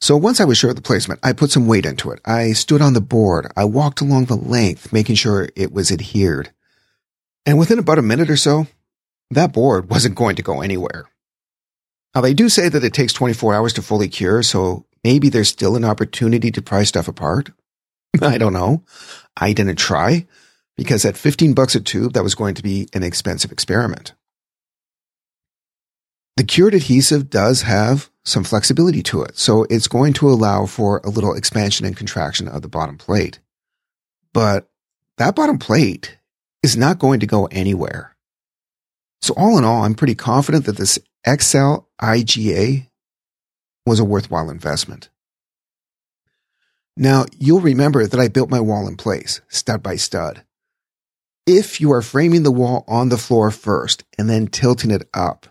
So 0.00 0.16
once 0.16 0.40
I 0.40 0.44
was 0.44 0.58
sure 0.58 0.70
of 0.70 0.76
the 0.76 0.82
placement, 0.82 1.20
I 1.22 1.32
put 1.32 1.50
some 1.50 1.66
weight 1.66 1.86
into 1.86 2.10
it. 2.10 2.20
I 2.24 2.52
stood 2.52 2.82
on 2.82 2.92
the 2.92 3.00
board. 3.00 3.50
I 3.56 3.64
walked 3.64 4.00
along 4.00 4.26
the 4.26 4.36
length, 4.36 4.92
making 4.92 5.16
sure 5.16 5.48
it 5.56 5.72
was 5.72 5.90
adhered. 5.90 6.50
And 7.46 7.58
within 7.58 7.78
about 7.78 7.98
a 7.98 8.02
minute 8.02 8.28
or 8.28 8.36
so, 8.36 8.66
that 9.30 9.52
board 9.52 9.88
wasn't 9.90 10.16
going 10.16 10.36
to 10.36 10.42
go 10.42 10.60
anywhere. 10.60 11.06
Now 12.14 12.20
they 12.20 12.34
do 12.34 12.48
say 12.48 12.68
that 12.68 12.84
it 12.84 12.94
takes 12.94 13.12
24 13.12 13.54
hours 13.54 13.72
to 13.74 13.82
fully 13.82 14.08
cure, 14.08 14.42
so 14.42 14.86
maybe 15.04 15.28
there's 15.28 15.48
still 15.48 15.76
an 15.76 15.84
opportunity 15.84 16.50
to 16.50 16.62
pry 16.62 16.82
stuff 16.84 17.08
apart. 17.08 17.50
I 18.22 18.38
don't 18.38 18.54
know. 18.54 18.84
I 19.36 19.52
didn't 19.52 19.76
try 19.76 20.26
because 20.76 21.04
at 21.04 21.16
15 21.16 21.54
bucks 21.54 21.74
a 21.74 21.80
tube, 21.80 22.12
that 22.14 22.22
was 22.22 22.34
going 22.34 22.54
to 22.54 22.62
be 22.62 22.88
an 22.92 23.02
expensive 23.02 23.52
experiment. 23.52 24.12
The 26.36 26.44
cured 26.44 26.74
adhesive 26.74 27.30
does 27.30 27.62
have 27.62 28.10
some 28.24 28.44
flexibility 28.44 29.02
to 29.04 29.22
it, 29.22 29.38
so 29.38 29.64
it's 29.70 29.88
going 29.88 30.12
to 30.14 30.28
allow 30.28 30.66
for 30.66 31.00
a 31.04 31.08
little 31.08 31.34
expansion 31.34 31.86
and 31.86 31.96
contraction 31.96 32.46
of 32.46 32.62
the 32.62 32.68
bottom 32.68 32.98
plate. 32.98 33.38
But 34.34 34.68
that 35.16 35.34
bottom 35.34 35.58
plate 35.58 36.18
is 36.62 36.76
not 36.76 36.98
going 36.98 37.20
to 37.20 37.26
go 37.26 37.46
anywhere. 37.46 38.16
So 39.22 39.32
all 39.34 39.56
in 39.56 39.64
all, 39.64 39.84
I'm 39.84 39.94
pretty 39.94 40.14
confident 40.14 40.66
that 40.66 40.76
this 40.76 40.98
Xcel 41.26 41.86
IGA 42.02 42.88
was 43.86 43.98
a 43.98 44.04
worthwhile 44.04 44.50
investment. 44.50 45.08
Now, 46.96 47.24
you'll 47.38 47.60
remember 47.60 48.06
that 48.06 48.20
I 48.20 48.28
built 48.28 48.50
my 48.50 48.60
wall 48.60 48.88
in 48.88 48.96
place, 48.96 49.40
stud 49.48 49.82
by 49.82 49.96
stud. 49.96 50.42
If 51.46 51.80
you 51.80 51.92
are 51.92 52.02
framing 52.02 52.42
the 52.42 52.50
wall 52.50 52.84
on 52.88 53.08
the 53.08 53.18
floor 53.18 53.50
first 53.50 54.04
and 54.18 54.28
then 54.28 54.48
tilting 54.48 54.90
it 54.90 55.08
up, 55.14 55.46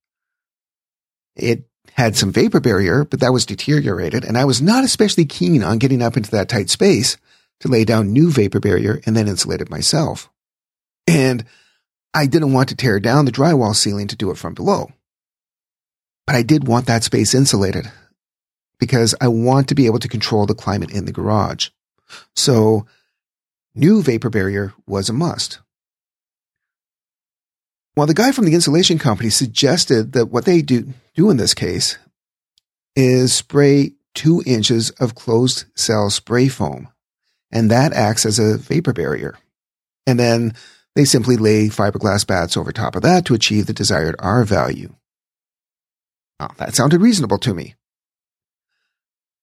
It 1.37 1.68
had 1.92 2.16
some 2.16 2.33
vapor 2.33 2.59
barrier, 2.59 3.04
but 3.04 3.21
that 3.21 3.33
was 3.33 3.47
deteriorated, 3.47 4.25
and 4.25 4.37
I 4.37 4.44
was 4.44 4.61
not 4.61 4.83
especially 4.83 5.25
keen 5.25 5.62
on 5.62 5.78
getting 5.78 6.02
up 6.02 6.16
into 6.16 6.33
that 6.33 6.49
tight 6.49 6.68
space 6.68 7.16
to 7.61 7.68
lay 7.68 7.85
down 7.85 8.12
new 8.12 8.33
vapor 8.33 8.59
barrier 8.59 9.00
and 9.06 9.16
then 9.16 9.28
insulate 9.28 9.61
it 9.61 9.71
myself. 9.71 10.28
And 11.06 11.44
I 12.12 12.26
didn't 12.26 12.52
want 12.52 12.71
to 12.71 12.76
tear 12.76 12.99
down 12.99 13.25
the 13.25 13.30
drywall 13.30 13.76
ceiling 13.76 14.09
to 14.09 14.16
do 14.16 14.33
it 14.33 14.37
from 14.37 14.54
below. 14.54 14.90
But 16.26 16.35
I 16.35 16.42
did 16.42 16.66
want 16.66 16.87
that 16.87 17.04
space 17.04 17.37
insulated, 17.37 17.88
because 18.78 19.14
I 19.21 19.28
want 19.28 19.69
to 19.69 19.75
be 19.75 19.87
able 19.87 19.99
to 20.00 20.09
control 20.09 20.47
the 20.47 20.54
climate 20.54 20.90
in 20.90 21.04
the 21.04 21.12
garage. 21.12 21.69
So 22.35 22.87
new 23.75 24.02
vapor 24.02 24.31
barrier 24.31 24.75
was 24.87 25.09
a 25.09 25.12
must. 25.12 25.61
Well, 27.97 28.07
the 28.07 28.14
guy 28.14 28.33
from 28.33 28.45
the 28.45 28.54
insulation 28.54 28.99
company 28.99 29.31
suggested 29.31 30.12
that 30.12 30.26
what 30.26 30.45
they 30.45 30.62
do, 30.62 30.93
do 31.14 31.31
in 31.31 31.37
this 31.37 31.54
case 31.54 31.97
is 32.97 33.33
spray 33.33 33.93
two 34.14 34.43
inches 34.47 34.90
of 34.90 35.14
closed 35.14 35.64
cell 35.76 36.11
spray 36.11 36.49
foam, 36.49 36.88
and 37.52 37.71
that 37.71 37.93
acts 37.93 38.26
as 38.26 38.38
a 38.38 38.59
vapor 38.59 38.93
barrier. 38.93 39.37
And 40.07 40.19
then 40.19 40.54
they 40.95 41.04
simply 41.04 41.37
lay 41.37 41.69
fiberglass 41.69 42.26
bats 42.26 42.57
over 42.57 42.73
top 42.73 42.97
of 42.97 43.02
that 43.02 43.25
to 43.26 43.35
achieve 43.35 43.66
the 43.66 43.73
desired 43.73 44.16
R 44.19 44.45
value. 44.45 44.95
Oh, 46.40 46.49
that 46.59 46.75
sounded 46.75 47.00
reasonable 47.00 47.38
to 47.38 47.54
me. 47.54 47.75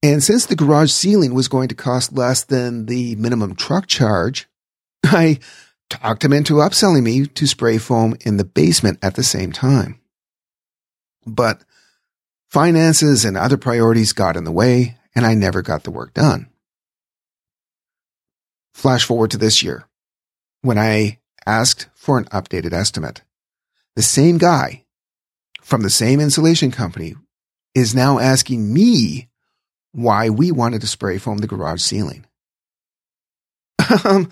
And 0.03 0.23
since 0.23 0.45
the 0.45 0.55
garage 0.55 0.91
ceiling 0.91 1.33
was 1.33 1.47
going 1.47 1.67
to 1.67 1.75
cost 1.75 2.13
less 2.13 2.43
than 2.43 2.87
the 2.87 3.15
minimum 3.15 3.55
truck 3.55 3.87
charge, 3.87 4.47
I 5.03 5.39
talked 5.89 6.23
him 6.23 6.33
into 6.33 6.55
upselling 6.55 7.03
me 7.03 7.27
to 7.27 7.47
spray 7.47 7.77
foam 7.77 8.15
in 8.21 8.37
the 8.37 8.43
basement 8.43 8.99
at 9.01 9.15
the 9.15 9.23
same 9.23 9.51
time. 9.51 9.99
But 11.25 11.63
finances 12.49 13.25
and 13.25 13.37
other 13.37 13.57
priorities 13.57 14.13
got 14.13 14.35
in 14.35 14.43
the 14.43 14.51
way, 14.51 14.97
and 15.13 15.25
I 15.25 15.35
never 15.35 15.61
got 15.61 15.83
the 15.83 15.91
work 15.91 16.13
done. 16.13 16.49
Flash 18.73 19.05
forward 19.05 19.31
to 19.31 19.37
this 19.37 19.61
year, 19.61 19.87
when 20.61 20.79
I 20.79 21.19
asked 21.45 21.87
for 21.93 22.17
an 22.17 22.25
updated 22.25 22.73
estimate. 22.73 23.21
The 23.95 24.01
same 24.01 24.37
guy 24.37 24.85
from 25.61 25.81
the 25.81 25.89
same 25.89 26.19
insulation 26.19 26.71
company 26.71 27.15
is 27.75 27.93
now 27.93 28.19
asking 28.19 28.73
me 28.73 29.29
why 29.91 30.29
we 30.29 30.51
wanted 30.51 30.81
to 30.81 30.87
spray 30.87 31.17
foam 31.17 31.39
the 31.39 31.47
garage 31.47 31.81
ceiling. 31.81 32.25
um, 34.05 34.29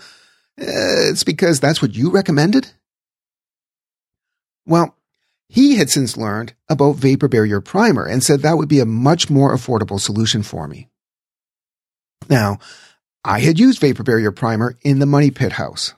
it's 0.56 1.24
because 1.24 1.60
that's 1.60 1.82
what 1.82 1.94
you 1.94 2.10
recommended? 2.10 2.70
Well, 4.66 4.96
he 5.48 5.76
had 5.76 5.90
since 5.90 6.16
learned 6.16 6.54
about 6.68 6.96
vapor 6.96 7.28
barrier 7.28 7.60
primer 7.60 8.06
and 8.06 8.22
said 8.22 8.40
that 8.40 8.56
would 8.56 8.68
be 8.68 8.80
a 8.80 8.86
much 8.86 9.28
more 9.28 9.54
affordable 9.54 10.00
solution 10.00 10.42
for 10.42 10.68
me. 10.68 10.88
Now, 12.28 12.58
I 13.24 13.40
had 13.40 13.58
used 13.58 13.80
vapor 13.80 14.02
barrier 14.02 14.30
primer 14.30 14.76
in 14.82 14.98
the 14.98 15.06
money 15.06 15.30
pit 15.30 15.52
house, 15.52 15.94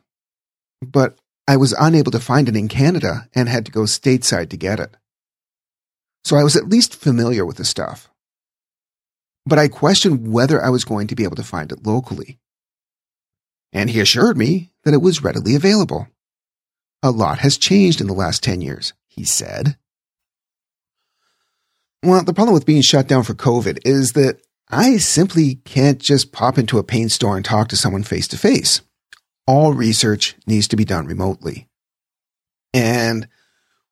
but 0.80 1.18
I 1.46 1.56
was 1.56 1.74
unable 1.78 2.12
to 2.12 2.20
find 2.20 2.48
it 2.48 2.56
in 2.56 2.68
Canada 2.68 3.28
and 3.34 3.48
had 3.48 3.66
to 3.66 3.72
go 3.72 3.82
stateside 3.82 4.50
to 4.50 4.56
get 4.56 4.80
it. 4.80 4.96
So 6.24 6.36
I 6.36 6.44
was 6.44 6.56
at 6.56 6.68
least 6.68 6.94
familiar 6.94 7.44
with 7.44 7.56
the 7.56 7.64
stuff. 7.64 8.11
But 9.44 9.58
I 9.58 9.68
questioned 9.68 10.32
whether 10.32 10.62
I 10.62 10.70
was 10.70 10.84
going 10.84 11.08
to 11.08 11.14
be 11.14 11.24
able 11.24 11.36
to 11.36 11.42
find 11.42 11.72
it 11.72 11.86
locally. 11.86 12.38
And 13.72 13.90
he 13.90 14.00
assured 14.00 14.36
me 14.36 14.70
that 14.84 14.94
it 14.94 15.02
was 15.02 15.22
readily 15.22 15.54
available. 15.54 16.08
A 17.02 17.10
lot 17.10 17.38
has 17.38 17.56
changed 17.56 18.00
in 18.00 18.06
the 18.06 18.12
last 18.12 18.42
10 18.42 18.60
years, 18.60 18.92
he 19.08 19.24
said. 19.24 19.76
Well, 22.02 22.22
the 22.22 22.34
problem 22.34 22.54
with 22.54 22.66
being 22.66 22.82
shut 22.82 23.08
down 23.08 23.24
for 23.24 23.34
COVID 23.34 23.78
is 23.84 24.12
that 24.12 24.40
I 24.68 24.98
simply 24.98 25.56
can't 25.56 25.98
just 25.98 26.32
pop 26.32 26.58
into 26.58 26.78
a 26.78 26.84
paint 26.84 27.12
store 27.12 27.36
and 27.36 27.44
talk 27.44 27.68
to 27.68 27.76
someone 27.76 28.02
face 28.02 28.28
to 28.28 28.38
face 28.38 28.80
all 29.46 29.72
research 29.72 30.36
needs 30.46 30.68
to 30.68 30.76
be 30.76 30.84
done 30.84 31.06
remotely. 31.06 31.68
And 32.72 33.28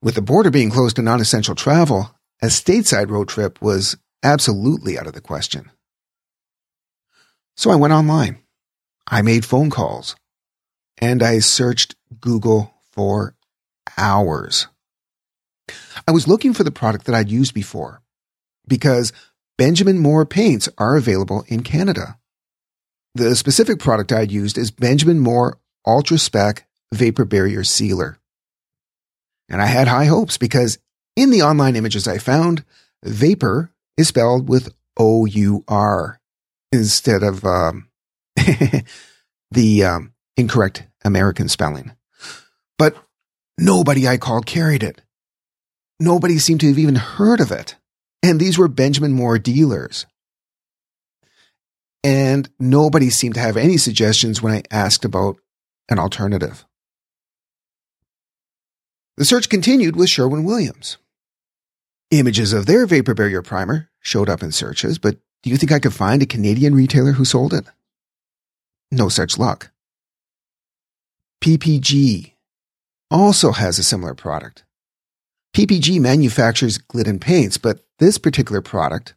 with 0.03 0.15
the 0.15 0.23
border 0.23 0.51
being 0.51 0.71
closed 0.71 0.97
to 0.97 1.03
non 1.03 1.21
essential 1.21 1.55
travel, 1.55 2.15
a 2.43 2.47
stateside 2.47 3.11
road 3.11 3.29
trip 3.29 3.61
was 3.61 3.97
absolutely 4.23 4.99
out 4.99 5.07
of 5.07 5.13
the 5.13 5.21
question. 5.21 5.71
So 7.57 7.71
I 7.71 7.77
went 7.77 7.93
online. 7.93 8.39
I 9.07 9.23
made 9.23 9.45
phone 9.45 9.71
calls 9.71 10.17
and 10.99 11.23
I 11.23 11.41
searched 11.41 11.97
Google 12.21 12.75
for 12.93 13.35
hours. 13.99 14.67
I 16.07 16.13
was 16.13 16.29
looking 16.29 16.55
for 16.55 16.65
the 16.65 16.71
product 16.71 17.07
that 17.07 17.15
I'd 17.15 17.31
used 17.31 17.55
before 17.55 18.03
because 18.67 19.13
Benjamin 19.59 19.99
Moore 19.99 20.25
paints 20.25 20.69
are 20.79 20.97
available 20.97 21.45
in 21.49 21.63
Canada. 21.63 22.19
The 23.15 23.35
specific 23.35 23.79
product 23.79 24.13
I'd 24.13 24.33
used 24.33 24.57
is 24.57 24.71
Benjamin 24.71 25.19
Moore 25.19 25.59
Ultra 25.87 26.19
Spec 26.19 26.67
Vapor 26.93 27.25
Barrier 27.25 27.65
Sealer. 27.65 28.19
And 29.49 29.61
I 29.61 29.67
had 29.67 29.89
high 29.89 30.05
hopes 30.05 30.39
because 30.39 30.79
in 31.17 31.31
the 31.31 31.43
online 31.43 31.77
images 31.77 32.07
I 32.07 32.19
found, 32.19 32.65
vapor 33.05 33.73
is 34.01 34.09
spelled 34.09 34.49
with 34.49 34.75
O 34.99 35.27
U 35.27 35.65
R 35.69 36.21
instead 36.73 37.23
of 37.23 37.45
um, 37.45 37.89
the 39.51 39.85
um, 39.85 40.13
incorrect 40.37 40.87
American 41.05 41.49
spelling. 41.49 41.93
But 42.79 42.97
nobody 43.59 44.09
I 44.09 44.17
called 44.17 44.47
carried 44.47 44.83
it. 44.83 45.01
Nobody 45.99 46.39
seemed 46.39 46.61
to 46.61 46.69
have 46.69 46.79
even 46.79 46.97
heard 46.97 47.41
of 47.41 47.53
it. 47.53 47.77
And 48.23 48.41
these 48.41 48.59
were 48.59 48.69
Benjamin 48.69 49.13
Moore 49.13 49.39
dealers 49.39 50.07
and 52.03 52.49
nobody 52.59 53.11
seemed 53.11 53.35
to 53.35 53.41
have 53.41 53.57
any 53.57 53.77
suggestions 53.77 54.41
when 54.41 54.55
I 54.55 54.63
asked 54.71 55.05
about 55.05 55.37
an 55.89 55.99
alternative. 55.99 56.65
The 59.17 59.25
search 59.25 59.49
continued 59.49 59.97
with 59.97 60.09
Sherwin 60.09 60.45
Williams. 60.45 60.97
Images 62.11 62.53
of 62.53 62.67
their 62.67 62.87
vapor 62.87 63.15
barrier 63.15 63.43
primer 63.43 63.90
showed 64.01 64.29
up 64.29 64.43
in 64.43 64.53
searches, 64.53 64.99
but 64.99 65.17
do 65.43 65.51
you 65.51 65.57
think 65.57 65.73
I 65.73 65.79
could 65.79 65.95
find 65.95 66.23
a 66.23 66.27
Canadian 66.27 66.75
retailer 66.75 67.13
who 67.13 67.25
sold 67.25 67.55
it? 67.55 67.65
No 68.91 69.09
such 69.09 69.39
luck. 69.39 69.71
PPG 71.41 72.33
also 73.11 73.53
has 73.53 73.79
a 73.79 73.85
similar 73.85 74.15
product. 74.15 74.65
PPG 75.55 76.01
manufactures 76.01 76.79
Glidden 76.79 77.19
paints, 77.19 77.57
but 77.59 77.85
this 77.99 78.19
particular 78.19 78.61
product 78.61 79.15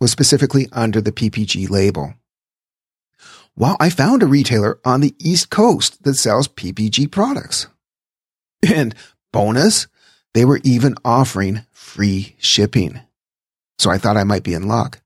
was 0.00 0.10
specifically 0.10 0.66
under 0.72 1.00
the 1.00 1.12
PPG 1.12 1.68
label. 1.70 2.14
Well, 3.54 3.76
I 3.78 3.90
found 3.90 4.22
a 4.22 4.26
retailer 4.26 4.78
on 4.84 5.02
the 5.02 5.14
East 5.18 5.50
Coast 5.50 6.02
that 6.04 6.14
sells 6.14 6.48
PPG 6.48 7.10
products. 7.10 7.66
And 8.74 8.94
bonus, 9.32 9.86
they 10.34 10.44
were 10.44 10.60
even 10.64 10.94
offering 11.04 11.66
free 11.70 12.34
shipping. 12.38 13.00
So 13.82 13.90
I 13.90 13.98
thought 13.98 14.16
I 14.16 14.22
might 14.22 14.44
be 14.44 14.54
in 14.54 14.68
luck. 14.68 15.00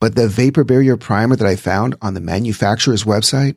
But 0.00 0.16
the 0.16 0.26
vapor 0.26 0.64
barrier 0.64 0.96
primer 0.96 1.36
that 1.36 1.46
I 1.46 1.54
found 1.54 1.94
on 2.02 2.14
the 2.14 2.20
manufacturer's 2.20 3.04
website 3.04 3.54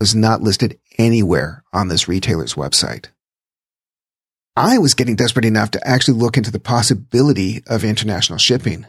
was 0.00 0.14
not 0.14 0.40
listed 0.40 0.80
anywhere 0.96 1.62
on 1.70 1.88
this 1.88 2.08
retailer's 2.08 2.54
website. 2.54 3.08
I 4.56 4.78
was 4.78 4.94
getting 4.94 5.16
desperate 5.16 5.44
enough 5.44 5.70
to 5.72 5.86
actually 5.86 6.16
look 6.16 6.38
into 6.38 6.50
the 6.50 6.58
possibility 6.58 7.62
of 7.66 7.84
international 7.84 8.38
shipping. 8.38 8.86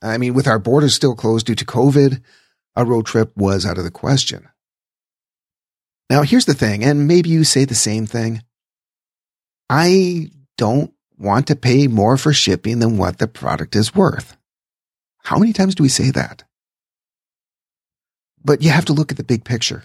I 0.00 0.16
mean, 0.16 0.32
with 0.32 0.48
our 0.48 0.58
borders 0.58 0.94
still 0.94 1.14
closed 1.14 1.44
due 1.44 1.54
to 1.54 1.66
COVID, 1.66 2.22
a 2.74 2.86
road 2.86 3.04
trip 3.04 3.36
was 3.36 3.66
out 3.66 3.76
of 3.76 3.84
the 3.84 3.90
question. 3.90 4.48
Now, 6.08 6.22
here's 6.22 6.46
the 6.46 6.54
thing, 6.54 6.82
and 6.82 7.06
maybe 7.06 7.28
you 7.28 7.44
say 7.44 7.66
the 7.66 7.74
same 7.74 8.06
thing. 8.06 8.42
I 9.68 10.30
don't 10.56 10.91
want 11.22 11.46
to 11.46 11.56
pay 11.56 11.86
more 11.86 12.16
for 12.16 12.32
shipping 12.32 12.80
than 12.80 12.98
what 12.98 13.18
the 13.18 13.28
product 13.28 13.76
is 13.76 13.94
worth. 13.94 14.36
How 15.24 15.38
many 15.38 15.52
times 15.52 15.74
do 15.74 15.82
we 15.82 15.88
say 15.88 16.10
that? 16.10 16.42
But 18.44 18.62
you 18.62 18.70
have 18.70 18.84
to 18.86 18.92
look 18.92 19.12
at 19.12 19.16
the 19.16 19.24
big 19.24 19.44
picture. 19.44 19.84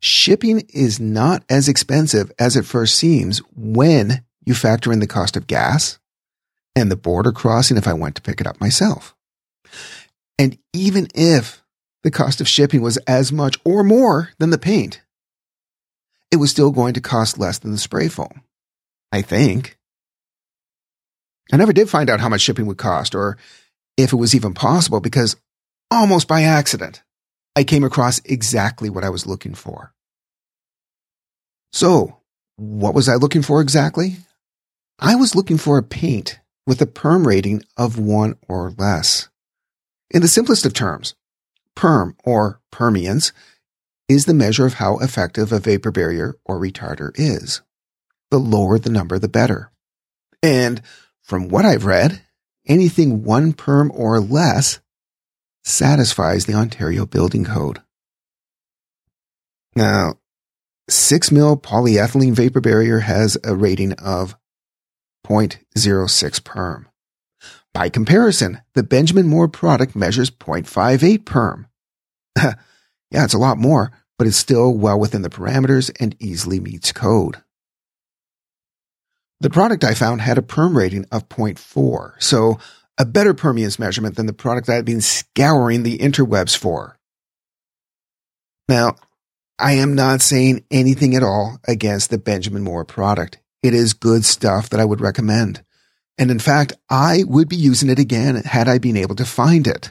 Shipping 0.00 0.66
is 0.70 0.98
not 0.98 1.44
as 1.48 1.68
expensive 1.68 2.32
as 2.38 2.56
it 2.56 2.64
first 2.64 2.96
seems 2.96 3.38
when 3.54 4.24
you 4.44 4.54
factor 4.54 4.92
in 4.92 4.98
the 4.98 5.06
cost 5.06 5.36
of 5.36 5.46
gas, 5.46 5.98
and 6.74 6.90
the 6.90 6.96
border 6.96 7.30
crossing 7.30 7.76
if 7.76 7.86
I 7.86 7.92
went 7.92 8.16
to 8.16 8.22
pick 8.22 8.40
it 8.40 8.46
up 8.46 8.60
myself. 8.60 9.14
And 10.38 10.58
even 10.72 11.08
if 11.14 11.62
the 12.02 12.10
cost 12.10 12.40
of 12.40 12.48
shipping 12.48 12.82
was 12.82 12.96
as 13.06 13.30
much 13.30 13.56
or 13.64 13.84
more 13.84 14.30
than 14.38 14.50
the 14.50 14.58
paint, 14.58 15.02
it 16.30 16.36
was 16.36 16.50
still 16.50 16.70
going 16.70 16.94
to 16.94 17.00
cost 17.00 17.38
less 17.38 17.58
than 17.58 17.72
the 17.72 17.78
spray 17.78 18.08
foam. 18.08 18.42
I 19.12 19.22
think. 19.22 19.78
I 21.52 21.56
never 21.56 21.72
did 21.72 21.90
find 21.90 22.08
out 22.08 22.20
how 22.20 22.30
much 22.30 22.40
shipping 22.40 22.66
would 22.66 22.78
cost 22.78 23.14
or 23.14 23.36
if 23.98 24.12
it 24.12 24.16
was 24.16 24.34
even 24.34 24.54
possible 24.54 25.00
because 25.00 25.36
almost 25.90 26.26
by 26.26 26.42
accident, 26.42 27.02
I 27.54 27.64
came 27.64 27.84
across 27.84 28.20
exactly 28.24 28.88
what 28.88 29.04
I 29.04 29.10
was 29.10 29.26
looking 29.26 29.54
for. 29.54 29.92
So, 31.72 32.18
what 32.56 32.94
was 32.94 33.08
I 33.08 33.16
looking 33.16 33.42
for 33.42 33.60
exactly? 33.60 34.16
I 34.98 35.14
was 35.14 35.34
looking 35.34 35.58
for 35.58 35.76
a 35.76 35.82
paint 35.82 36.40
with 36.66 36.80
a 36.80 36.86
perm 36.86 37.26
rating 37.26 37.62
of 37.76 37.98
one 37.98 38.36
or 38.48 38.70
less. 38.70 39.28
In 40.10 40.22
the 40.22 40.28
simplest 40.28 40.64
of 40.64 40.72
terms, 40.72 41.14
perm 41.74 42.16
or 42.24 42.60
permeance 42.70 43.32
is 44.08 44.26
the 44.26 44.34
measure 44.34 44.66
of 44.66 44.74
how 44.74 44.98
effective 44.98 45.52
a 45.52 45.58
vapor 45.58 45.90
barrier 45.90 46.36
or 46.44 46.58
retarder 46.58 47.10
is. 47.14 47.62
The 48.32 48.38
lower 48.38 48.78
the 48.78 48.88
number, 48.88 49.18
the 49.18 49.28
better. 49.28 49.70
And 50.42 50.80
from 51.20 51.48
what 51.48 51.66
I've 51.66 51.84
read, 51.84 52.22
anything 52.66 53.24
one 53.24 53.52
perm 53.52 53.92
or 53.94 54.20
less 54.20 54.80
satisfies 55.64 56.46
the 56.46 56.54
Ontario 56.54 57.04
Building 57.04 57.44
Code. 57.44 57.82
Now, 59.76 60.14
6 60.88 61.30
mil 61.30 61.58
polyethylene 61.58 62.32
vapor 62.32 62.62
barrier 62.62 63.00
has 63.00 63.36
a 63.44 63.54
rating 63.54 63.92
of 64.00 64.34
0.06 65.26 66.42
perm. 66.42 66.88
By 67.74 67.90
comparison, 67.90 68.62
the 68.72 68.82
Benjamin 68.82 69.28
Moore 69.28 69.48
product 69.48 69.94
measures 69.94 70.30
0.58 70.30 71.26
perm. 71.26 71.66
yeah, 72.42 72.54
it's 73.12 73.34
a 73.34 73.38
lot 73.38 73.58
more, 73.58 73.92
but 74.16 74.26
it's 74.26 74.38
still 74.38 74.72
well 74.72 74.98
within 74.98 75.20
the 75.20 75.28
parameters 75.28 75.94
and 76.00 76.16
easily 76.18 76.60
meets 76.60 76.92
code. 76.92 77.36
The 79.42 79.50
product 79.50 79.82
I 79.82 79.94
found 79.94 80.20
had 80.20 80.38
a 80.38 80.42
perm 80.42 80.78
rating 80.78 81.04
of 81.10 81.28
0.4, 81.28 82.12
so 82.22 82.60
a 82.96 83.04
better 83.04 83.34
permeance 83.34 83.76
measurement 83.76 84.14
than 84.14 84.26
the 84.26 84.32
product 84.32 84.68
I 84.68 84.76
had 84.76 84.84
been 84.84 85.00
scouring 85.00 85.82
the 85.82 85.98
interwebs 85.98 86.56
for. 86.56 86.96
Now, 88.68 88.94
I 89.58 89.72
am 89.72 89.96
not 89.96 90.20
saying 90.20 90.64
anything 90.70 91.16
at 91.16 91.24
all 91.24 91.58
against 91.66 92.10
the 92.10 92.18
Benjamin 92.18 92.62
Moore 92.62 92.84
product. 92.84 93.40
It 93.64 93.74
is 93.74 93.94
good 93.94 94.24
stuff 94.24 94.70
that 94.70 94.78
I 94.78 94.84
would 94.84 95.00
recommend. 95.00 95.64
And 96.16 96.30
in 96.30 96.38
fact, 96.38 96.74
I 96.88 97.24
would 97.26 97.48
be 97.48 97.56
using 97.56 97.90
it 97.90 97.98
again 97.98 98.36
had 98.36 98.68
I 98.68 98.78
been 98.78 98.96
able 98.96 99.16
to 99.16 99.24
find 99.24 99.66
it. 99.66 99.90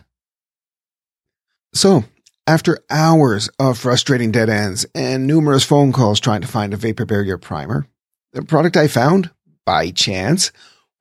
So, 1.74 2.06
after 2.48 2.86
hours 2.90 3.50
of 3.60 3.78
frustrating 3.78 4.32
dead 4.32 4.48
ends 4.48 4.86
and 4.96 5.28
numerous 5.28 5.66
phone 5.66 5.92
calls 5.92 6.22
trying 6.22 6.40
to 6.40 6.48
find 6.48 6.74
a 6.74 6.78
vapor 6.78 7.06
barrier 7.06 7.38
primer, 7.38 7.86
the 8.34 8.44
product 8.44 8.78
I 8.78 8.88
found, 8.88 9.30
by 9.66 9.92
chance, 9.92 10.52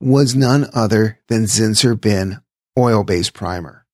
was 0.00 0.34
none 0.34 0.68
other 0.74 1.18
than 1.28 1.44
Zinsser 1.44 2.00
Bin 2.00 2.40
oil-based 2.78 3.34
primer. 3.34 3.86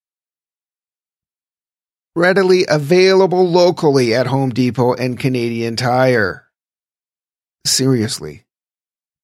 Readily 2.15 2.65
available 2.69 3.49
locally 3.49 4.15
at 4.15 4.27
Home 4.27 4.51
Depot 4.51 4.95
and 4.95 5.19
Canadian 5.19 5.77
Tire. 5.77 6.47
Seriously, 7.67 8.45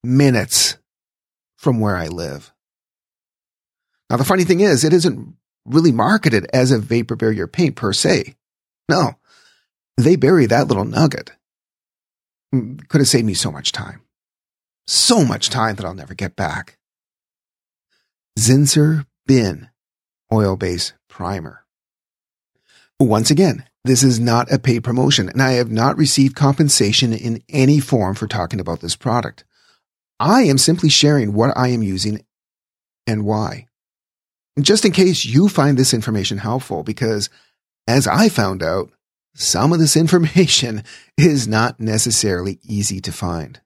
minutes 0.02 0.76
from 1.56 1.80
where 1.80 1.96
I 1.96 2.08
live. 2.08 2.52
Now, 4.10 4.16
the 4.16 4.24
funny 4.24 4.44
thing 4.44 4.60
is, 4.60 4.84
it 4.84 4.92
isn't 4.92 5.36
really 5.64 5.92
marketed 5.92 6.46
as 6.52 6.70
a 6.70 6.78
vapor 6.78 7.16
barrier 7.16 7.46
paint 7.46 7.76
per 7.76 7.92
se. 7.92 8.34
No, 8.90 9.14
they 9.96 10.16
bury 10.16 10.44
that 10.46 10.68
little 10.68 10.84
nugget. 10.84 11.32
Mm, 12.54 12.86
could 12.88 13.00
have 13.00 13.08
saved 13.08 13.24
me 13.24 13.34
so 13.34 13.50
much 13.50 13.72
time. 13.72 14.01
So 14.86 15.24
much 15.24 15.48
time 15.48 15.76
that 15.76 15.86
I'll 15.86 15.94
never 15.94 16.14
get 16.14 16.36
back. 16.36 16.78
Zinsser 18.38 19.06
Bin 19.26 19.68
Oil 20.32 20.56
Base 20.56 20.92
Primer. 21.08 21.64
Once 22.98 23.30
again, 23.30 23.64
this 23.84 24.02
is 24.02 24.20
not 24.20 24.50
a 24.52 24.58
paid 24.58 24.84
promotion, 24.84 25.28
and 25.28 25.42
I 25.42 25.52
have 25.52 25.70
not 25.70 25.96
received 25.96 26.36
compensation 26.36 27.12
in 27.12 27.42
any 27.48 27.80
form 27.80 28.14
for 28.14 28.28
talking 28.28 28.60
about 28.60 28.80
this 28.80 28.94
product. 28.94 29.44
I 30.20 30.42
am 30.42 30.58
simply 30.58 30.88
sharing 30.88 31.32
what 31.32 31.56
I 31.56 31.68
am 31.68 31.82
using 31.82 32.24
and 33.06 33.24
why. 33.24 33.66
Just 34.60 34.84
in 34.84 34.92
case 34.92 35.24
you 35.24 35.48
find 35.48 35.76
this 35.76 35.94
information 35.94 36.38
helpful, 36.38 36.84
because 36.84 37.28
as 37.88 38.06
I 38.06 38.28
found 38.28 38.62
out, 38.62 38.90
some 39.34 39.72
of 39.72 39.80
this 39.80 39.96
information 39.96 40.84
is 41.16 41.48
not 41.48 41.80
necessarily 41.80 42.60
easy 42.62 43.00
to 43.00 43.12
find. 43.12 43.60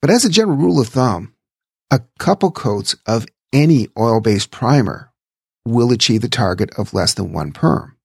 But 0.00 0.10
as 0.10 0.24
a 0.24 0.30
general 0.30 0.56
rule 0.56 0.80
of 0.80 0.88
thumb, 0.88 1.34
a 1.90 2.02
couple 2.18 2.50
coats 2.50 2.96
of 3.06 3.26
any 3.52 3.88
oil 3.98 4.20
based 4.20 4.50
primer 4.50 5.12
will 5.66 5.92
achieve 5.92 6.22
the 6.22 6.28
target 6.28 6.70
of 6.78 6.94
less 6.94 7.14
than 7.14 7.32
one 7.32 7.52
perm. 7.52 7.96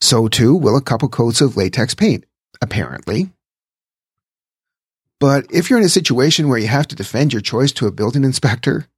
So 0.00 0.28
too 0.28 0.54
will 0.54 0.76
a 0.76 0.82
couple 0.82 1.08
coats 1.08 1.40
of 1.40 1.56
latex 1.56 1.94
paint, 1.94 2.24
apparently. 2.60 3.30
But 5.20 5.46
if 5.52 5.70
you're 5.70 5.78
in 5.78 5.84
a 5.84 5.88
situation 5.88 6.48
where 6.48 6.58
you 6.58 6.66
have 6.66 6.88
to 6.88 6.96
defend 6.96 7.32
your 7.32 7.42
choice 7.42 7.70
to 7.72 7.86
a 7.86 7.92
building 7.92 8.24
inspector, 8.24 8.88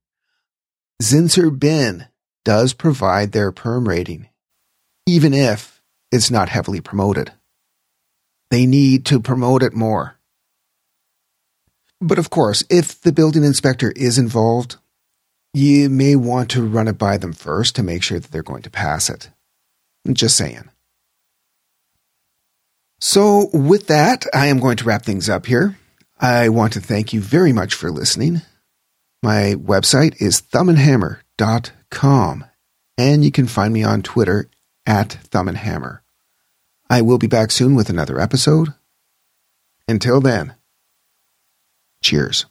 Zinsser 1.01 1.57
Bin 1.57 2.07
does 2.43 2.73
provide 2.73 3.31
their 3.31 3.51
perm 3.51 3.87
rating, 3.87 4.29
even 5.05 5.33
if 5.33 5.83
it's 6.11 6.31
not 6.31 6.49
heavily 6.49 6.81
promoted. 6.81 7.31
They 8.49 8.65
need 8.65 9.05
to 9.05 9.19
promote 9.19 9.61
it 9.61 9.73
more. 9.73 10.14
But 12.05 12.19
of 12.19 12.29
course, 12.29 12.63
if 12.69 13.01
the 13.01 13.11
building 13.11 13.43
inspector 13.43 13.91
is 13.95 14.19
involved, 14.19 14.75
you 15.55 15.89
may 15.89 16.15
want 16.15 16.51
to 16.51 16.63
run 16.63 16.87
it 16.87 16.99
by 16.99 17.17
them 17.17 17.33
first 17.33 17.75
to 17.75 17.83
make 17.83 18.03
sure 18.03 18.19
that 18.19 18.31
they're 18.31 18.43
going 18.43 18.61
to 18.61 18.69
pass 18.69 19.09
it. 19.09 19.31
Just 20.13 20.37
saying. 20.37 20.69
So, 23.01 23.49
with 23.53 23.87
that, 23.87 24.27
I 24.35 24.45
am 24.47 24.59
going 24.59 24.77
to 24.77 24.83
wrap 24.83 25.01
things 25.01 25.29
up 25.29 25.47
here. 25.47 25.79
I 26.19 26.49
want 26.49 26.73
to 26.73 26.79
thank 26.79 27.11
you 27.11 27.21
very 27.21 27.51
much 27.51 27.73
for 27.73 27.89
listening. 27.89 28.43
My 29.23 29.55
website 29.55 30.21
is 30.21 30.41
thumbandhammer.com, 30.41 32.45
and 32.99 33.25
you 33.25 33.31
can 33.31 33.47
find 33.47 33.73
me 33.73 33.83
on 33.83 34.03
Twitter 34.03 34.47
at 34.85 35.17
thumbandhammer. 35.31 36.01
I 36.87 37.01
will 37.01 37.17
be 37.17 37.25
back 37.25 37.49
soon 37.49 37.73
with 37.73 37.89
another 37.89 38.19
episode. 38.19 38.75
Until 39.87 40.21
then, 40.21 40.53
cheers. 42.05 42.45